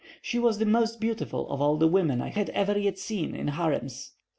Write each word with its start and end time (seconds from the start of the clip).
She 0.19 0.39
was 0.39 0.57
the 0.57 0.65
most 0.65 0.99
beautiful 0.99 1.47
of 1.51 1.61
all 1.61 1.77
the 1.77 1.85
women 1.87 2.21
I 2.23 2.29
had 2.29 2.49
ever 2.49 2.75
yet 2.75 2.97
seen 2.97 3.35
in 3.35 3.49
harems. 3.49 4.13